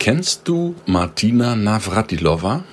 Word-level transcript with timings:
Kennst 0.00 0.48
du 0.48 0.76
Martina 0.86 1.54
Navratilova? 1.54 2.64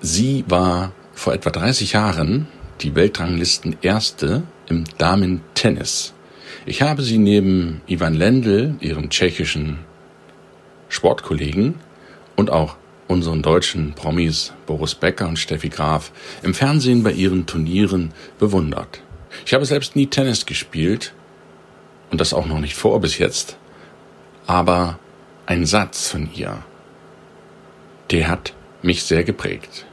Sie 0.00 0.46
war 0.48 0.92
vor 1.12 1.34
etwa 1.34 1.50
30 1.50 1.92
Jahren 1.92 2.48
die 2.80 2.94
Weltranglisten 2.94 3.76
Erste 3.82 4.44
im 4.70 4.84
Damen-Tennis. 4.96 6.14
Ich 6.64 6.80
habe 6.80 7.02
sie 7.02 7.18
neben 7.18 7.82
Ivan 7.86 8.14
Lendl, 8.14 8.76
ihrem 8.80 9.10
tschechischen 9.10 9.80
Sportkollegen, 10.88 11.74
und 12.34 12.48
auch 12.48 12.76
unseren 13.06 13.42
deutschen 13.42 13.92
Promis 13.92 14.54
Boris 14.64 14.94
Becker 14.94 15.28
und 15.28 15.38
Steffi 15.38 15.68
Graf 15.68 16.12
im 16.42 16.54
Fernsehen 16.54 17.02
bei 17.02 17.12
ihren 17.12 17.44
Turnieren 17.44 18.14
bewundert. 18.38 19.02
Ich 19.44 19.52
habe 19.52 19.66
selbst 19.66 19.96
nie 19.96 20.06
Tennis 20.06 20.46
gespielt 20.46 21.12
und 22.10 22.22
das 22.22 22.32
auch 22.32 22.46
noch 22.46 22.58
nicht 22.58 22.74
vor 22.74 23.02
bis 23.02 23.18
jetzt, 23.18 23.58
aber 24.46 24.98
ein 25.50 25.66
Satz 25.66 26.06
von 26.06 26.30
ihr, 26.32 26.62
der 28.12 28.28
hat 28.28 28.54
mich 28.82 29.02
sehr 29.02 29.24
geprägt. 29.24 29.84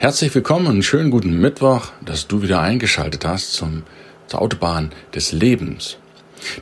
Herzlich 0.00 0.34
willkommen 0.34 0.66
und 0.66 0.82
schönen 0.82 1.12
guten 1.12 1.40
Mittwoch, 1.40 1.92
dass 2.04 2.26
du 2.26 2.42
wieder 2.42 2.60
eingeschaltet 2.60 3.24
hast 3.24 3.52
zum, 3.52 3.84
zur 4.26 4.42
Autobahn 4.42 4.90
des 5.14 5.30
Lebens. 5.30 5.98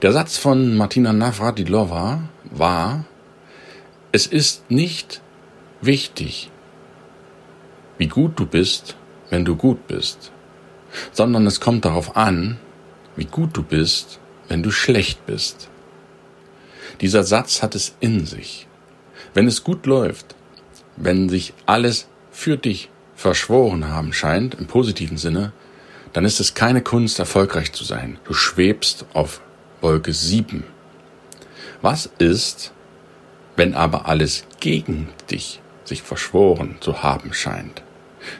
Der 0.03 0.13
Satz 0.13 0.37
von 0.37 0.77
Martina 0.77 1.15
Navratilova 1.15 2.29
war, 2.51 3.07
es 4.13 4.27
ist 4.27 4.71
nicht 4.71 5.23
wichtig, 5.81 6.51
wie 7.97 8.09
gut 8.09 8.39
du 8.39 8.45
bist, 8.45 8.97
wenn 9.31 9.47
du 9.47 9.57
gut 9.57 9.87
bist, 9.87 10.31
sondern 11.11 11.47
es 11.47 11.59
kommt 11.59 11.87
darauf 11.87 12.19
an, 12.19 12.59
wie 13.17 13.25
gut 13.25 13.57
du 13.57 13.63
bist, 13.63 14.21
wenn 14.49 14.63
du 14.63 14.71
schlecht 14.71 15.25
bist. 15.25 15.71
Dieser 17.01 17.25
Satz 17.25 17.63
hat 17.63 17.75
es 17.75 17.95
in 18.01 18.27
sich. 18.27 18.67
Wenn 19.35 19.47
es 19.47 19.65
gut 19.65 19.87
läuft, 19.87 20.35
wenn 20.97 21.29
sich 21.29 21.53
alles 21.67 22.09
für 22.31 22.57
dich 22.57 22.91
verschworen 23.15 23.89
haben 23.89 24.13
scheint, 24.13 24.55
im 24.55 24.67
positiven 24.67 25.19
Sinne, 25.19 25.53
dann 26.13 26.25
ist 26.25 26.41
es 26.41 26.55
keine 26.55 26.81
Kunst, 26.81 27.19
erfolgreich 27.19 27.73
zu 27.73 27.85
sein. 27.85 28.19
Du 28.25 28.33
schwebst 28.33 29.05
auf 29.13 29.43
Wolke 29.83 30.13
7. 30.13 30.65
Was 31.83 32.09
ist, 32.19 32.73
wenn 33.57 33.75
aber 33.75 34.07
alles 34.07 34.45
gegen 34.61 35.09
dich 35.31 35.61
sich 35.85 36.03
verschworen 36.03 36.77
zu 36.81 37.03
haben 37.03 37.35
scheint? 37.35 37.83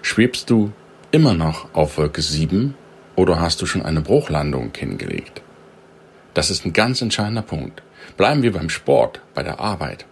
Schwebst 0.01 0.49
du 0.49 0.73
immer 1.11 1.35
noch 1.35 1.75
auf 1.75 1.99
Wolke 1.99 2.23
7 2.23 2.75
oder 3.15 3.41
hast 3.41 3.61
du 3.61 3.67
schon 3.67 3.83
eine 3.83 4.01
Bruchlandung 4.01 4.73
hingelegt? 4.75 5.43
Das 6.33 6.51
ist 6.51 6.65
ein 6.65 6.73
ganz 6.73 7.03
entscheidender 7.03 7.43
Punkt. 7.43 7.83
Bleiben 8.17 8.43
wir 8.43 8.53
beim 8.53 8.71
Sport, 8.71 9.21
bei 9.35 9.43
der 9.43 9.61
Arbeit. 9.61 10.07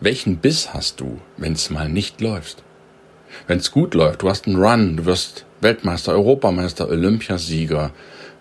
Welchen 0.00 0.38
Biss 0.38 0.74
hast 0.74 1.00
du, 1.00 1.20
wenn 1.36 1.52
es 1.52 1.70
mal 1.70 1.88
nicht 1.88 2.20
läuft? 2.20 2.64
Wenn 3.46 3.58
es 3.58 3.70
gut 3.70 3.94
läuft, 3.94 4.22
du 4.22 4.28
hast 4.28 4.46
einen 4.46 4.62
Run, 4.62 4.96
du 4.96 5.04
wirst 5.04 5.44
Weltmeister, 5.60 6.12
Europameister, 6.12 6.88
Olympiasieger, 6.88 7.92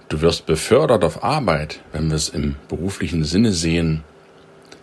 du 0.09 0.21
wirst 0.21 0.47
befördert 0.47 1.03
auf 1.03 1.23
Arbeit, 1.23 1.79
wenn 1.91 2.09
wir 2.09 2.15
es 2.15 2.29
im 2.29 2.55
beruflichen 2.67 3.23
Sinne 3.23 3.51
sehen. 3.51 4.03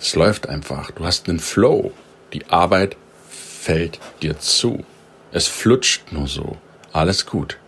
Es 0.00 0.14
läuft 0.14 0.48
einfach, 0.48 0.92
du 0.92 1.04
hast 1.04 1.28
einen 1.28 1.40
Flow, 1.40 1.92
die 2.32 2.46
Arbeit 2.46 2.96
fällt 3.28 3.98
dir 4.22 4.38
zu. 4.38 4.84
Es 5.32 5.48
flutscht 5.48 6.12
nur 6.12 6.28
so, 6.28 6.56
alles 6.92 7.26
gut. 7.26 7.58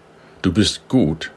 Du 0.42 0.52
bist 0.52 0.88
gut 0.88 1.32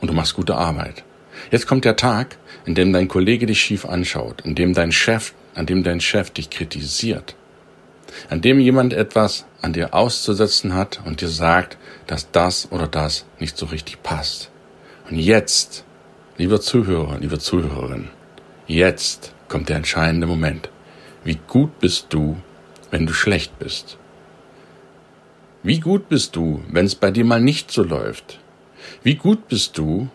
und 0.00 0.08
du 0.08 0.14
machst 0.14 0.34
gute 0.34 0.56
Arbeit. 0.56 1.04
Jetzt 1.50 1.66
kommt 1.66 1.84
der 1.84 1.96
Tag, 1.96 2.38
in 2.64 2.74
dem 2.74 2.92
dein 2.92 3.08
Kollege 3.08 3.46
dich 3.46 3.60
schief 3.60 3.84
anschaut, 3.86 4.42
in 4.42 4.54
dem 4.54 4.74
dein 4.74 4.92
Chef, 4.92 5.32
an 5.54 5.66
dem 5.66 5.82
dein 5.82 6.00
Chef 6.00 6.30
dich 6.30 6.50
kritisiert, 6.50 7.36
an 8.28 8.40
dem 8.40 8.60
jemand 8.60 8.92
etwas 8.92 9.46
an 9.62 9.72
dir 9.72 9.94
auszusetzen 9.94 10.74
hat 10.74 11.00
und 11.04 11.20
dir 11.20 11.28
sagt, 11.28 11.78
dass 12.06 12.30
das 12.30 12.70
oder 12.70 12.86
das 12.86 13.26
nicht 13.38 13.56
so 13.56 13.66
richtig 13.66 14.02
passt. 14.02 14.50
Und 15.10 15.18
jetzt, 15.18 15.84
lieber 16.36 16.60
Zuhörer, 16.60 17.18
liebe 17.18 17.38
Zuhörerin, 17.38 18.08
jetzt 18.66 19.32
kommt 19.48 19.68
der 19.68 19.76
entscheidende 19.76 20.26
Moment. 20.26 20.70
Wie 21.24 21.38
gut 21.46 21.78
bist 21.80 22.06
du, 22.10 22.36
wenn 22.90 23.06
du 23.06 23.12
schlecht 23.12 23.58
bist? 23.58 23.98
Wie 25.62 25.80
gut 25.80 26.08
bist 26.08 26.36
du, 26.36 26.62
wenn 26.70 26.86
es 26.86 26.94
bei 26.94 27.10
dir 27.10 27.24
mal 27.24 27.40
nicht 27.40 27.72
so 27.72 27.82
läuft? 27.82 28.38
Wie 29.02 29.16
gut 29.16 29.48
bist 29.48 29.78
du, 29.78 30.08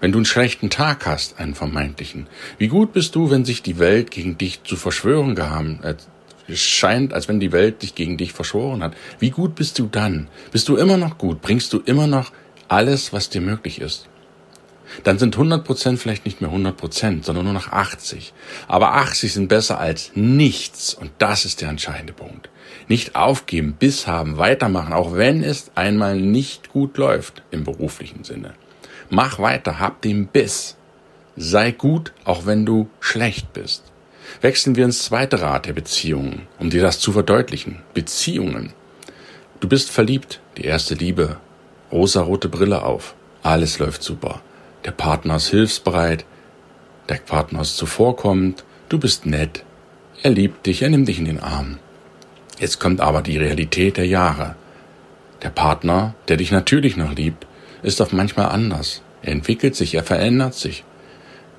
wenn 0.00 0.12
du 0.12 0.18
einen 0.18 0.24
schlechten 0.24 0.70
Tag 0.70 1.06
hast, 1.06 1.38
einen 1.38 1.54
vermeintlichen, 1.54 2.26
wie 2.58 2.68
gut 2.68 2.92
bist 2.92 3.14
du, 3.14 3.30
wenn 3.30 3.44
sich 3.44 3.62
die 3.62 3.78
Welt 3.78 4.10
gegen 4.10 4.38
dich 4.38 4.62
zu 4.64 4.76
verschwören 4.76 5.34
gehabt, 5.34 5.84
äh, 5.84 5.94
es 6.48 6.60
scheint, 6.60 7.12
als 7.12 7.28
wenn 7.28 7.40
die 7.40 7.52
Welt 7.52 7.82
dich 7.82 7.94
gegen 7.94 8.16
dich 8.16 8.32
verschworen 8.32 8.82
hat. 8.82 8.94
Wie 9.18 9.30
gut 9.30 9.54
bist 9.54 9.78
du 9.78 9.86
dann? 9.86 10.28
Bist 10.50 10.68
du 10.68 10.76
immer 10.76 10.96
noch 10.96 11.18
gut? 11.18 11.42
Bringst 11.42 11.72
du 11.72 11.80
immer 11.80 12.06
noch 12.06 12.32
alles, 12.68 13.12
was 13.12 13.28
dir 13.28 13.42
möglich 13.42 13.80
ist? 13.80 14.08
Dann 15.04 15.18
sind 15.18 15.34
100 15.34 15.64
Prozent 15.64 15.98
vielleicht 15.98 16.24
nicht 16.24 16.40
mehr 16.40 16.48
100 16.48 16.74
Prozent, 16.74 17.24
sondern 17.24 17.44
nur 17.44 17.52
noch 17.52 17.68
80. 17.68 18.32
Aber 18.66 18.94
80 18.94 19.34
sind 19.34 19.48
besser 19.48 19.78
als 19.78 20.12
nichts. 20.14 20.94
Und 20.94 21.10
das 21.18 21.44
ist 21.44 21.60
der 21.60 21.68
entscheidende 21.68 22.14
Punkt. 22.14 22.48
Nicht 22.88 23.14
aufgeben, 23.14 23.74
Biss 23.78 24.06
haben, 24.06 24.38
weitermachen, 24.38 24.94
auch 24.94 25.14
wenn 25.14 25.44
es 25.44 25.70
einmal 25.74 26.18
nicht 26.18 26.70
gut 26.70 26.96
läuft 26.96 27.42
im 27.50 27.64
beruflichen 27.64 28.24
Sinne. 28.24 28.54
Mach 29.10 29.38
weiter, 29.38 29.80
hab 29.80 30.02
den 30.02 30.26
Biss. 30.26 30.76
Sei 31.36 31.70
gut, 31.70 32.12
auch 32.24 32.46
wenn 32.46 32.66
du 32.66 32.88
schlecht 33.00 33.52
bist. 33.52 33.84
Wechseln 34.40 34.76
wir 34.76 34.84
ins 34.84 35.04
zweite 35.04 35.40
Rad 35.40 35.66
der 35.66 35.72
Beziehungen, 35.72 36.46
um 36.58 36.68
dir 36.68 36.82
das 36.82 37.00
zu 37.00 37.12
verdeutlichen. 37.12 37.80
Beziehungen. 37.94 38.72
Du 39.60 39.68
bist 39.68 39.90
verliebt, 39.90 40.40
die 40.56 40.64
erste 40.64 40.94
Liebe, 40.94 41.38
rosarote 41.90 42.48
Brille 42.48 42.82
auf, 42.82 43.14
alles 43.42 43.78
läuft 43.78 44.02
super. 44.02 44.40
Der 44.84 44.90
Partner 44.92 45.36
ist 45.36 45.48
hilfsbereit, 45.48 46.24
der 47.08 47.16
Partner 47.16 47.62
ist 47.62 47.76
zuvorkommend, 47.76 48.64
du 48.88 48.98
bist 48.98 49.26
nett, 49.26 49.64
er 50.22 50.30
liebt 50.30 50.66
dich, 50.66 50.82
er 50.82 50.90
nimmt 50.90 51.08
dich 51.08 51.18
in 51.18 51.24
den 51.24 51.40
Arm. 51.40 51.78
Jetzt 52.58 52.78
kommt 52.78 53.00
aber 53.00 53.22
die 53.22 53.38
Realität 53.38 53.96
der 53.96 54.06
Jahre. 54.06 54.56
Der 55.42 55.50
Partner, 55.50 56.14
der 56.28 56.36
dich 56.36 56.50
natürlich 56.50 56.96
noch 56.96 57.14
liebt, 57.14 57.46
ist 57.82 58.00
doch 58.00 58.12
manchmal 58.12 58.46
anders. 58.46 59.02
Er 59.22 59.32
entwickelt 59.32 59.76
sich, 59.76 59.94
er 59.94 60.04
verändert 60.04 60.54
sich. 60.54 60.84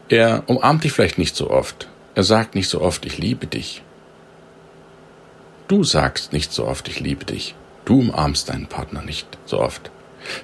Er 0.08 0.44
umarmt 0.48 0.84
dich 0.84 0.92
vielleicht 0.92 1.18
nicht 1.18 1.36
so 1.36 1.50
oft. 1.50 1.88
Er 2.16 2.24
sagt 2.24 2.56
nicht 2.56 2.70
so 2.70 2.82
oft, 2.82 3.06
ich 3.06 3.18
liebe 3.18 3.48
dich. 3.48 3.84
Du 5.68 5.84
sagst 5.84 6.34
nicht 6.34 6.52
so 6.52 6.66
oft, 6.66 6.88
ich 6.88 7.00
liebe 7.00 7.26
dich. 7.26 7.56
Du 7.86 8.00
umarmst 8.00 8.50
deinen 8.50 8.68
Partner 8.68 9.02
nicht 9.04 9.28
so 9.46 9.60
oft. 9.60 9.92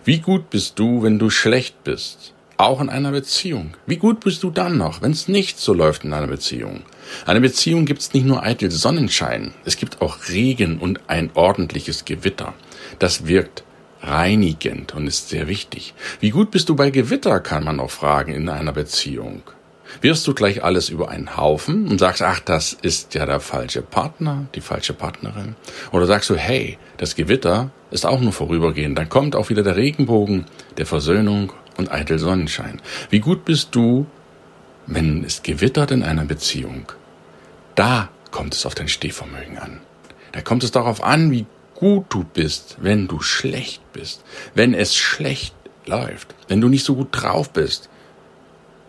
Wie 0.04 0.20
gut 0.20 0.50
bist 0.50 0.80
du, 0.80 1.04
wenn 1.04 1.20
du 1.20 1.30
schlecht 1.30 1.84
bist? 1.84 2.34
Auch 2.58 2.80
in 2.80 2.90
einer 2.90 3.12
Beziehung. 3.12 3.74
Wie 3.86 3.98
gut 3.98 4.22
bist 4.22 4.42
du 4.44 4.50
dann 4.50 4.78
noch, 4.78 5.02
wenn 5.02 5.12
es 5.12 5.28
nicht 5.28 5.60
so 5.60 5.74
läuft 5.74 6.06
in 6.06 6.14
einer 6.14 6.28
Beziehung? 6.28 6.84
Eine 7.26 7.42
Beziehung 7.42 7.86
gibt's 7.86 8.14
nicht 8.14 8.26
nur 8.26 8.44
eitel 8.44 8.72
Sonnenschein, 8.72 9.54
es 9.66 9.76
gibt 9.76 10.02
auch 10.02 10.30
Regen 10.30 10.80
und 10.80 11.02
ein 11.08 11.32
ordentliches 11.34 12.06
Gewitter. 12.06 12.54
Das 12.98 13.28
wirkt 13.28 13.65
reinigend 14.06 14.94
und 14.94 15.08
ist 15.08 15.30
sehr 15.30 15.48
wichtig. 15.48 15.94
Wie 16.20 16.30
gut 16.30 16.52
bist 16.52 16.70
du 16.70 16.76
bei 16.76 16.90
Gewitter, 16.90 17.40
kann 17.40 17.64
man 17.64 17.80
auch 17.80 17.92
fragen 17.92 18.34
in 18.34 18.50
einer 18.50 18.72
Beziehung. 18.72 19.44
Wirst 20.02 20.28
du 20.28 20.34
gleich 20.34 20.64
alles 20.64 20.90
über 20.90 21.10
einen 21.10 21.38
Haufen 21.38 21.88
und 21.88 22.00
sagst, 22.00 22.22
ach, 22.22 22.40
das 22.40 22.74
ist 22.74 23.14
ja 23.14 23.26
der 23.26 23.40
falsche 23.40 23.82
Partner, 23.82 24.46
die 24.56 24.62
falsche 24.62 24.94
Partnerin? 24.94 25.56
Oder 25.92 26.06
sagst 26.06 26.30
du, 26.30 26.36
hey, 26.36 26.78
das 26.98 27.16
Gewitter 27.16 27.72
ist 27.92 28.06
auch 28.06 28.20
nur 28.20 28.34
vorübergehend, 28.34 28.98
dann 28.98 29.10
kommt 29.10 29.36
auch 29.36 29.50
wieder 29.50 29.64
der 29.64 29.76
Regenbogen 29.76 30.46
der 30.78 30.86
Versöhnung 30.86 31.54
und 31.78 31.92
eitel 31.92 32.20
Sonnenschein. 32.20 32.82
Wie 33.10 33.20
gut 33.20 33.46
bist 33.46 33.76
du, 33.76 34.06
wenn 34.88 35.24
es 35.24 35.44
gewittert 35.44 35.92
in 35.92 36.04
einer 36.04 36.26
Beziehung? 36.26 36.92
Da 37.76 38.10
kommt 38.32 38.54
es 38.54 38.66
auf 38.66 38.76
dein 38.76 38.88
Stehvermögen 38.88 39.58
an. 39.58 39.80
Da 40.32 40.42
kommt 40.42 40.64
es 40.64 40.72
darauf 40.72 41.04
an, 41.04 41.32
wie 41.32 41.46
gut 41.76 42.06
du 42.10 42.24
bist, 42.24 42.78
wenn 42.82 43.08
du 43.08 43.22
schlecht 43.22 43.82
bist, 43.94 44.24
wenn 44.54 44.74
es 44.74 44.96
schlecht 44.96 45.54
läuft, 45.86 46.34
wenn 46.48 46.62
du 46.62 46.70
nicht 46.70 46.86
so 46.86 46.96
gut 46.96 47.10
drauf 47.12 47.52
bist, 47.52 47.90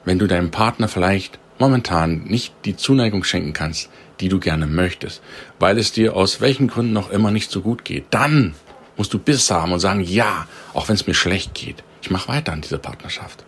wenn 0.04 0.18
du 0.18 0.26
deinem 0.26 0.50
Partner 0.50 0.88
vielleicht 0.88 1.38
momentan 1.58 2.24
nicht 2.24 2.54
die 2.64 2.76
Zuneigung 2.76 3.24
schenken 3.24 3.52
kannst, 3.52 3.90
die 4.20 4.28
du 4.28 4.38
gerne 4.38 4.66
möchtest, 4.66 5.22
weil 5.58 5.78
es 5.78 5.92
dir 5.92 6.16
aus 6.16 6.40
welchen 6.40 6.68
Gründen 6.68 6.92
noch 6.92 7.10
immer 7.10 7.30
nicht 7.30 7.50
so 7.50 7.60
gut 7.60 7.84
geht, 7.84 8.06
dann 8.10 8.54
musst 8.96 9.12
du 9.12 9.18
Biss 9.18 9.50
haben 9.50 9.72
und 9.72 9.80
sagen, 9.80 10.00
ja, 10.00 10.46
auch 10.72 10.88
wenn 10.88 10.94
es 10.94 11.06
mir 11.06 11.14
schlecht 11.14 11.54
geht, 11.54 11.82
ich 12.02 12.10
mache 12.10 12.28
weiter 12.28 12.52
an 12.52 12.60
dieser 12.60 12.78
Partnerschaft. 12.78 13.45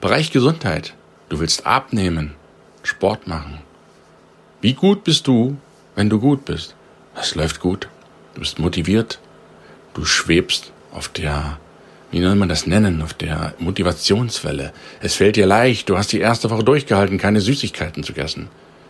Bereich 0.00 0.30
Gesundheit. 0.30 0.94
Du 1.28 1.40
willst 1.40 1.66
abnehmen, 1.66 2.34
Sport 2.82 3.26
machen. 3.26 3.58
Wie 4.62 4.72
gut 4.72 5.04
bist 5.04 5.26
du, 5.26 5.58
wenn 5.94 6.08
du 6.08 6.18
gut 6.18 6.46
bist? 6.46 6.74
Das 7.14 7.34
läuft 7.34 7.60
gut. 7.60 7.88
Du 8.32 8.40
bist 8.40 8.58
motiviert. 8.58 9.20
Du 9.92 10.06
schwebst 10.06 10.72
auf 10.90 11.08
der, 11.08 11.58
wie 12.10 12.22
soll 12.22 12.34
man 12.34 12.48
das 12.48 12.66
nennen, 12.66 13.02
auf 13.02 13.12
der 13.12 13.54
Motivationswelle. 13.58 14.72
Es 15.02 15.16
fällt 15.16 15.36
dir 15.36 15.46
leicht. 15.46 15.90
Du 15.90 15.98
hast 15.98 16.12
die 16.12 16.20
erste 16.20 16.48
Woche 16.48 16.64
durchgehalten, 16.64 17.18
keine 17.18 17.42
Süßigkeiten 17.42 18.02
zu 18.02 18.14
essen. 18.14 18.48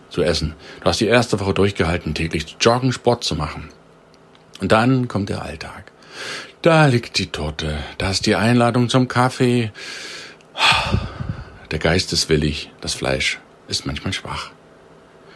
Zu 0.09 0.21
essen. 0.23 0.53
Du 0.79 0.85
hast 0.85 1.01
die 1.01 1.07
erste 1.07 1.41
Woche 1.41 1.53
durchgehalten, 1.53 2.13
täglich 2.13 2.47
zu 2.47 2.55
joggen, 2.61 2.93
Sport 2.93 3.25
zu 3.25 3.35
machen. 3.35 3.67
Und 4.61 4.71
dann 4.71 5.09
kommt 5.09 5.27
der 5.27 5.41
Alltag. 5.41 5.91
Da 6.61 6.85
liegt 6.85 7.17
die 7.17 7.27
Torte. 7.27 7.79
Da 7.97 8.11
ist 8.11 8.25
die 8.25 8.35
Einladung 8.35 8.87
zum 8.87 9.09
Kaffee. 9.09 9.71
Der 11.71 11.79
Geist 11.79 12.11
ist 12.11 12.27
willig, 12.29 12.69
das 12.81 12.93
Fleisch 12.93 13.39
ist 13.67 13.85
manchmal 13.85 14.13
schwach. 14.13 14.51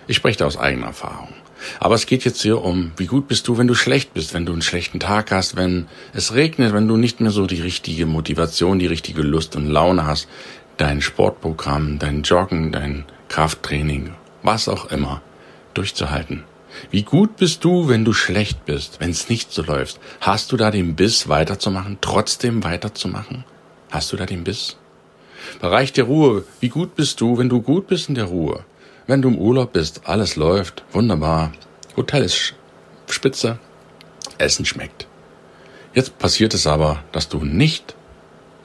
Ich 0.08 0.18
spreche 0.18 0.40
da 0.40 0.46
aus 0.46 0.58
eigener 0.58 0.88
Erfahrung. 0.88 1.34
Aber 1.80 1.96
es 1.96 2.06
geht 2.06 2.26
jetzt 2.26 2.42
hier 2.42 2.62
um, 2.62 2.92
wie 2.98 3.06
gut 3.06 3.28
bist 3.28 3.48
du, 3.48 3.58
wenn 3.58 3.68
du 3.68 3.74
schlecht 3.74 4.14
bist, 4.14 4.34
wenn 4.34 4.46
du 4.46 4.52
einen 4.52 4.62
schlechten 4.62 5.00
Tag 5.00 5.32
hast, 5.32 5.56
wenn 5.56 5.88
es 6.14 6.34
regnet, 6.34 6.74
wenn 6.74 6.88
du 6.88 6.98
nicht 6.98 7.22
mehr 7.22 7.32
so 7.32 7.48
die 7.48 7.62
richtige 7.62 8.06
Motivation, 8.06 8.80
die 8.80 8.88
richtige 8.88 9.22
Lust 9.22 9.56
und 9.56 9.68
Laune 9.68 10.06
hast, 10.06 10.28
dein 10.78 11.02
Sportprogramm, 11.02 11.98
dein 12.00 12.24
Joggen, 12.24 12.72
dein 12.72 13.06
Krafttraining, 13.30 14.14
was 14.44 14.68
auch 14.68 14.92
immer, 14.92 15.22
durchzuhalten. 15.74 16.44
Wie 16.92 17.04
gut 17.04 17.38
bist 17.38 17.64
du, 17.64 17.88
wenn 17.88 18.04
du 18.04 18.12
schlecht 18.12 18.66
bist, 18.66 19.00
wenn 19.00 19.12
es 19.12 19.30
nicht 19.30 19.54
so 19.54 19.64
läuft? 19.64 20.00
Hast 20.20 20.52
du 20.52 20.58
da 20.58 20.72
den 20.72 20.96
Biss 20.96 21.30
weiterzumachen, 21.30 22.00
trotzdem 22.02 22.64
weiterzumachen? 22.64 23.46
Hast 23.90 24.12
du 24.12 24.18
da 24.18 24.26
den 24.26 24.44
Biss? 24.44 24.76
Bereich 25.60 25.94
der 25.94 26.06
Ruhe. 26.06 26.44
Wie 26.60 26.70
gut 26.70 26.96
bist 26.96 27.22
du, 27.22 27.38
wenn 27.38 27.50
du 27.50 27.62
gut 27.62 27.88
bist 27.88 28.10
in 28.10 28.16
der 28.16 28.26
Ruhe? 28.26 28.66
Wenn 29.08 29.22
du 29.22 29.30
im 29.30 29.38
Urlaub 29.38 29.74
bist, 29.74 30.02
alles 30.06 30.36
läuft, 30.36 30.84
wunderbar. 30.92 31.52
Hotel 31.96 32.24
ist 32.24 32.56
spitze, 33.08 33.60
Essen 34.38 34.66
schmeckt. 34.66 35.08
Jetzt 35.94 36.18
passiert 36.18 36.54
es 36.54 36.68
aber, 36.68 37.04
dass 37.12 37.30
du 37.30 37.44
nicht 37.44 37.96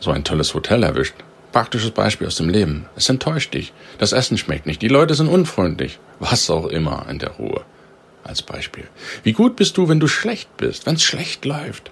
so 0.00 0.10
ein 0.10 0.24
tolles 0.24 0.54
Hotel 0.54 0.82
erwischt. 0.82 1.14
Praktisches 1.52 1.90
Beispiel 1.90 2.26
aus 2.26 2.36
dem 2.36 2.48
Leben. 2.48 2.86
Es 2.96 3.08
enttäuscht 3.08 3.54
dich. 3.54 3.72
Das 3.98 4.12
Essen 4.12 4.38
schmeckt 4.38 4.66
nicht. 4.66 4.82
Die 4.82 4.88
Leute 4.88 5.14
sind 5.14 5.28
unfreundlich. 5.28 5.98
Was 6.18 6.48
auch 6.48 6.66
immer 6.66 7.06
in 7.08 7.18
der 7.18 7.30
Ruhe. 7.30 7.62
Als 8.24 8.42
Beispiel. 8.42 8.84
Wie 9.22 9.32
gut 9.32 9.56
bist 9.56 9.76
du, 9.76 9.88
wenn 9.88 10.00
du 10.00 10.06
schlecht 10.06 10.56
bist, 10.56 10.86
wenn 10.86 10.94
es 10.94 11.02
schlecht 11.02 11.44
läuft? 11.44 11.90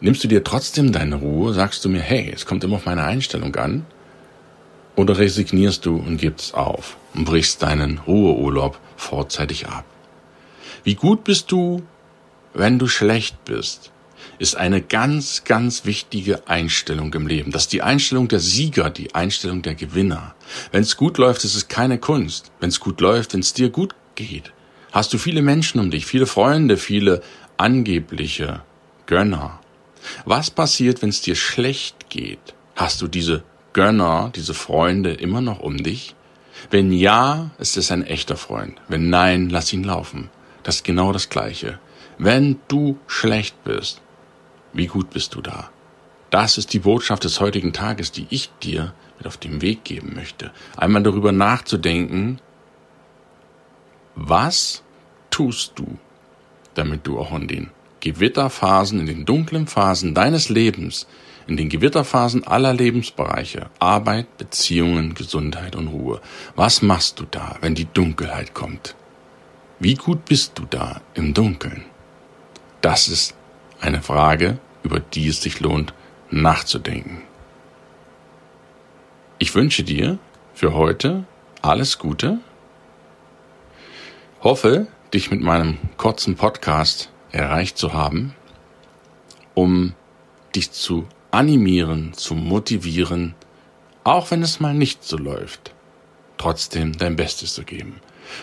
Nimmst 0.00 0.22
du 0.22 0.28
dir 0.28 0.44
trotzdem 0.44 0.92
deine 0.92 1.16
Ruhe? 1.16 1.54
Sagst 1.54 1.84
du 1.84 1.88
mir, 1.88 2.00
hey, 2.00 2.30
es 2.34 2.44
kommt 2.44 2.64
immer 2.64 2.76
auf 2.76 2.84
meine 2.84 3.04
Einstellung 3.04 3.54
an? 3.56 3.86
Oder 4.96 5.18
resignierst 5.18 5.84
du 5.84 5.96
und 5.96 6.16
gibst 6.16 6.54
auf 6.54 6.96
und 7.14 7.26
brichst 7.26 7.62
deinen 7.62 7.98
Ruheurlaub 7.98 8.80
vorzeitig 8.96 9.68
ab? 9.68 9.84
Wie 10.84 10.94
gut 10.94 11.22
bist 11.22 11.52
du, 11.52 11.82
wenn 12.54 12.78
du 12.78 12.88
schlecht 12.88 13.44
bist? 13.44 13.92
Ist 14.38 14.56
eine 14.56 14.80
ganz, 14.80 15.44
ganz 15.44 15.84
wichtige 15.84 16.48
Einstellung 16.48 17.12
im 17.14 17.26
Leben. 17.26 17.52
Das 17.52 17.62
ist 17.62 17.72
die 17.72 17.82
Einstellung 17.82 18.28
der 18.28 18.40
Sieger, 18.40 18.88
die 18.88 19.14
Einstellung 19.14 19.62
der 19.62 19.74
Gewinner. 19.74 20.34
Wenn 20.72 20.82
es 20.82 20.96
gut 20.96 21.18
läuft, 21.18 21.44
ist 21.44 21.54
es 21.54 21.68
keine 21.68 21.98
Kunst. 21.98 22.50
Wenn 22.58 22.70
es 22.70 22.80
gut 22.80 23.00
läuft, 23.00 23.34
wenn 23.34 23.40
es 23.40 23.52
dir 23.52 23.68
gut 23.68 23.94
geht, 24.14 24.52
hast 24.92 25.12
du 25.12 25.18
viele 25.18 25.42
Menschen 25.42 25.80
um 25.80 25.90
dich, 25.90 26.06
viele 26.06 26.26
Freunde, 26.26 26.78
viele 26.78 27.22
angebliche 27.58 28.62
Gönner. 29.04 29.60
Was 30.24 30.50
passiert, 30.50 31.02
wenn 31.02 31.10
es 31.10 31.20
dir 31.20 31.34
schlecht 31.34 32.08
geht? 32.08 32.54
Hast 32.74 33.02
du 33.02 33.08
diese 33.08 33.42
Gönner, 33.76 34.32
diese 34.34 34.54
Freunde 34.54 35.12
immer 35.12 35.42
noch 35.42 35.60
um 35.60 35.76
dich? 35.76 36.14
Wenn 36.70 36.92
ja, 36.92 37.50
ist 37.58 37.76
es 37.76 37.92
ein 37.92 38.06
echter 38.06 38.38
Freund. 38.38 38.80
Wenn 38.88 39.10
nein, 39.10 39.50
lass 39.50 39.70
ihn 39.70 39.84
laufen. 39.84 40.30
Das 40.62 40.76
ist 40.76 40.84
genau 40.84 41.12
das 41.12 41.28
Gleiche. 41.28 41.78
Wenn 42.16 42.58
du 42.68 42.98
schlecht 43.06 43.62
bist, 43.64 44.00
wie 44.72 44.86
gut 44.86 45.10
bist 45.10 45.34
du 45.34 45.42
da? 45.42 45.68
Das 46.30 46.56
ist 46.56 46.72
die 46.72 46.78
Botschaft 46.78 47.24
des 47.24 47.38
heutigen 47.38 47.74
Tages, 47.74 48.12
die 48.12 48.26
ich 48.30 48.50
dir 48.62 48.94
mit 49.18 49.26
auf 49.26 49.36
den 49.36 49.60
Weg 49.60 49.84
geben 49.84 50.14
möchte. 50.14 50.52
Einmal 50.78 51.02
darüber 51.02 51.32
nachzudenken, 51.32 52.40
was 54.14 54.82
tust 55.28 55.72
du, 55.76 55.98
damit 56.72 57.06
du 57.06 57.18
auch 57.18 57.34
in 57.36 57.46
den 57.46 57.70
Gewitterphasen, 58.00 59.00
in 59.00 59.06
den 59.06 59.26
dunklen 59.26 59.66
Phasen 59.66 60.14
deines 60.14 60.48
Lebens 60.48 61.06
in 61.46 61.56
den 61.56 61.68
Gewitterphasen 61.68 62.46
aller 62.46 62.72
Lebensbereiche, 62.72 63.70
Arbeit, 63.78 64.36
Beziehungen, 64.36 65.14
Gesundheit 65.14 65.76
und 65.76 65.88
Ruhe. 65.88 66.20
Was 66.56 66.82
machst 66.82 67.20
du 67.20 67.24
da, 67.30 67.56
wenn 67.60 67.74
die 67.74 67.86
Dunkelheit 67.92 68.54
kommt? 68.54 68.96
Wie 69.78 69.94
gut 69.94 70.24
bist 70.24 70.58
du 70.58 70.64
da 70.68 71.00
im 71.14 71.34
Dunkeln? 71.34 71.84
Das 72.80 73.08
ist 73.08 73.34
eine 73.80 74.02
Frage, 74.02 74.58
über 74.82 75.00
die 75.00 75.28
es 75.28 75.42
sich 75.42 75.60
lohnt 75.60 75.92
nachzudenken. 76.30 77.22
Ich 79.38 79.54
wünsche 79.54 79.84
dir 79.84 80.18
für 80.54 80.74
heute 80.74 81.24
alles 81.62 81.98
Gute, 81.98 82.38
hoffe, 84.40 84.86
dich 85.12 85.30
mit 85.30 85.40
meinem 85.40 85.78
kurzen 85.96 86.36
Podcast 86.36 87.10
erreicht 87.32 87.76
zu 87.76 87.92
haben, 87.92 88.34
um 89.54 89.94
dich 90.54 90.72
zu 90.72 91.06
animieren, 91.36 92.12
zu 92.14 92.34
motivieren, 92.34 93.34
auch 94.04 94.30
wenn 94.30 94.42
es 94.42 94.58
mal 94.58 94.74
nicht 94.74 95.04
so 95.04 95.16
läuft, 95.18 95.74
trotzdem 96.38 96.96
dein 96.96 97.16
Bestes 97.16 97.54
zu 97.54 97.62
geben. 97.62 98.00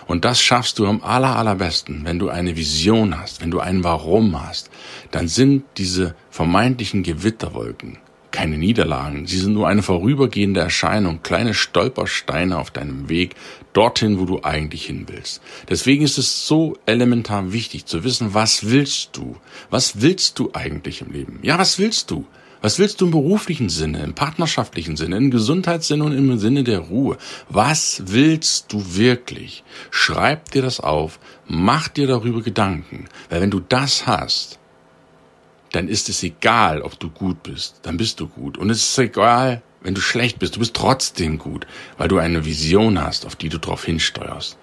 Und 0.08 0.24
das 0.24 0.42
schaffst 0.42 0.80
du 0.80 0.86
am 0.86 1.02
aller, 1.02 1.36
allerbesten, 1.36 2.06
wenn 2.06 2.20
du 2.20 2.30
eine 2.30 2.56
Vision 2.56 3.20
hast, 3.20 3.42
wenn 3.42 3.52
du 3.52 3.60
ein 3.60 3.84
Warum 3.84 4.42
hast, 4.42 4.70
dann 5.12 5.28
sind 5.28 5.66
diese 5.78 6.16
vermeintlichen 6.30 7.04
Gewitterwolken 7.04 7.98
keine 8.34 8.58
Niederlagen, 8.58 9.28
sie 9.28 9.38
sind 9.38 9.54
nur 9.54 9.68
eine 9.68 9.84
vorübergehende 9.84 10.60
Erscheinung, 10.60 11.22
kleine 11.22 11.54
Stolpersteine 11.54 12.58
auf 12.58 12.72
deinem 12.72 13.08
Weg 13.08 13.36
dorthin, 13.74 14.20
wo 14.20 14.26
du 14.26 14.42
eigentlich 14.42 14.88
hin 14.88 15.06
willst. 15.08 15.42
Deswegen 15.70 16.04
ist 16.04 16.18
es 16.18 16.48
so 16.48 16.76
elementar 16.88 17.54
wichtig 17.54 17.86
zu 17.86 18.04
wissen, 18.04 18.34
was 18.34 18.72
willst 18.72 19.16
du? 19.16 19.38
Was 19.70 20.02
willst 20.02 20.40
du 20.40 20.50
eigentlich 20.54 21.02
im 21.02 21.12
Leben? 21.12 21.40
Ja, 21.44 21.60
was 21.60 21.78
willst 21.78 22.10
du? 22.10 22.26
Was 22.64 22.80
willst 22.80 23.02
du 23.02 23.06
im 23.08 23.12
beruflichen 23.12 23.68
Sinne, 23.68 24.02
im 24.04 24.14
partnerschaftlichen 24.14 24.96
Sinne, 24.96 25.18
im 25.18 25.32
Gesundheitssinne 25.32 26.02
und 26.02 26.14
im 26.14 26.40
Sinne 26.40 26.64
der 26.64 26.80
Ruhe? 26.80 27.18
Was 27.50 28.04
willst 28.06 28.72
du 28.72 28.96
wirklich? 28.96 29.66
Schreib 29.92 30.50
dir 30.52 30.62
das 30.62 30.80
auf, 30.80 31.20
mach 31.46 31.90
dir 31.90 32.08
darüber 32.08 32.42
Gedanken, 32.42 33.10
weil 33.30 33.42
wenn 33.42 33.52
du 33.52 33.60
das 33.60 34.08
hast, 34.08 34.60
dann 35.74 35.90
ist 35.90 36.08
es 36.08 36.24
egal, 36.24 36.82
ob 36.82 36.98
du 36.98 37.10
gut 37.10 37.44
bist, 37.44 37.82
dann 37.82 37.98
bist 37.98 38.22
du 38.22 38.30
gut. 38.30 38.58
Und 38.58 38.70
es 38.70 38.82
ist 38.82 38.98
egal, 38.98 39.62
wenn 39.82 39.94
du 39.94 40.00
schlecht 40.00 40.40
bist, 40.40 40.56
du 40.56 40.60
bist 40.60 40.74
trotzdem 40.74 41.40
gut, 41.40 41.68
weil 41.98 42.08
du 42.08 42.18
eine 42.18 42.46
Vision 42.46 43.04
hast, 43.04 43.26
auf 43.26 43.36
die 43.36 43.50
du 43.50 43.60
drauf 43.60 43.84
hinsteuerst. 43.84 44.58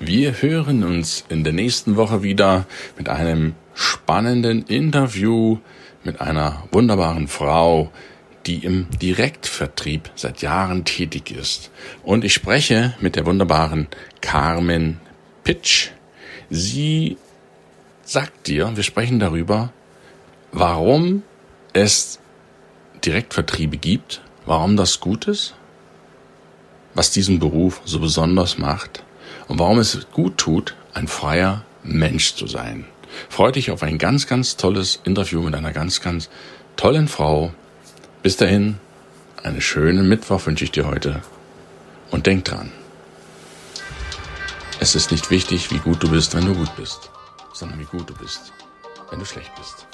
Wir 0.00 0.42
hören 0.42 0.82
uns 0.82 1.24
in 1.28 1.44
der 1.44 1.52
nächsten 1.52 1.94
Woche 1.94 2.24
wieder 2.24 2.66
mit 2.98 3.08
einem 3.08 3.54
spannenden 3.74 4.64
Interview 4.64 5.58
mit 6.04 6.20
einer 6.20 6.64
wunderbaren 6.70 7.28
Frau, 7.28 7.90
die 8.46 8.64
im 8.64 8.88
Direktvertrieb 9.00 10.10
seit 10.14 10.42
Jahren 10.42 10.84
tätig 10.84 11.30
ist. 11.30 11.70
Und 12.02 12.24
ich 12.24 12.34
spreche 12.34 12.94
mit 13.00 13.16
der 13.16 13.26
wunderbaren 13.26 13.86
Carmen 14.20 15.00
Pitch. 15.44 15.90
Sie 16.50 17.16
sagt 18.02 18.46
dir, 18.46 18.72
wir 18.74 18.82
sprechen 18.82 19.18
darüber, 19.18 19.72
warum 20.50 21.22
es 21.72 22.18
Direktvertriebe 23.04 23.76
gibt, 23.76 24.20
warum 24.44 24.76
das 24.76 25.00
gut 25.00 25.26
ist, 25.26 25.54
was 26.94 27.10
diesen 27.10 27.38
Beruf 27.38 27.80
so 27.84 28.00
besonders 28.00 28.58
macht 28.58 29.02
und 29.48 29.58
warum 29.58 29.78
es 29.78 30.06
gut 30.12 30.38
tut, 30.38 30.74
ein 30.94 31.08
freier 31.08 31.64
Mensch 31.82 32.34
zu 32.34 32.46
sein. 32.46 32.84
Freue 33.28 33.52
dich 33.52 33.70
auf 33.70 33.82
ein 33.82 33.98
ganz, 33.98 34.26
ganz 34.26 34.56
tolles 34.56 35.00
Interview 35.04 35.40
mit 35.42 35.54
einer 35.54 35.72
ganz, 35.72 36.00
ganz 36.00 36.28
tollen 36.76 37.08
Frau. 37.08 37.52
Bis 38.22 38.36
dahin, 38.36 38.78
einen 39.42 39.60
schönen 39.60 40.08
Mittwoch 40.08 40.46
wünsche 40.46 40.64
ich 40.64 40.70
dir 40.70 40.86
heute. 40.86 41.22
Und 42.10 42.26
denk 42.26 42.44
dran, 42.44 42.70
es 44.80 44.94
ist 44.94 45.12
nicht 45.12 45.30
wichtig, 45.30 45.70
wie 45.70 45.78
gut 45.78 46.02
du 46.02 46.10
bist, 46.10 46.34
wenn 46.34 46.44
du 46.44 46.54
gut 46.54 46.74
bist. 46.76 47.10
sondern 47.52 47.78
wie 47.78 47.84
gut 47.84 48.08
du 48.08 48.14
bist, 48.14 48.52
wenn 49.10 49.18
du 49.18 49.24
schlecht 49.24 49.52
bist. 49.56 49.86